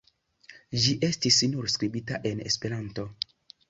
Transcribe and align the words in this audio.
Ĝi 0.85 0.95
estis 1.09 1.39
nur 1.53 1.71
skribita 1.77 2.21
en 2.35 2.45
Esperanto. 2.51 3.11